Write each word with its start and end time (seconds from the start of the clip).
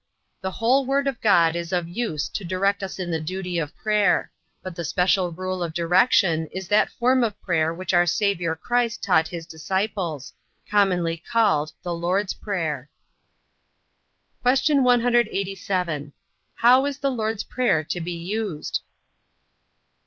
The 0.41 0.49
whole 0.49 0.83
Word 0.87 1.05
of 1.05 1.21
God 1.21 1.55
is 1.55 1.71
of 1.71 1.87
use 1.87 2.27
to 2.29 2.43
direct 2.43 2.81
us 2.81 2.97
in 2.97 3.11
the 3.11 3.19
duty 3.19 3.59
of 3.59 3.75
prayer; 3.77 4.31
but 4.63 4.73
the 4.75 4.83
special 4.83 5.31
rule 5.31 5.61
of 5.61 5.75
direction 5.75 6.47
is 6.47 6.67
that 6.69 6.89
form 6.89 7.23
of 7.23 7.39
prayer 7.43 7.71
which 7.71 7.93
our 7.93 8.07
Savior 8.07 8.55
Christ 8.55 9.03
taught 9.03 9.27
his 9.27 9.45
disciples, 9.45 10.33
commonly 10.67 11.17
called 11.17 11.73
The 11.83 11.93
Lord's 11.93 12.33
prayer. 12.33 12.89
Q. 14.43 14.81
187. 14.81 16.13
How 16.55 16.87
is 16.87 16.97
the 16.97 17.11
Lord's 17.11 17.43
prayer 17.43 17.83
to 17.83 18.01
be 18.01 18.13
used? 18.15 18.81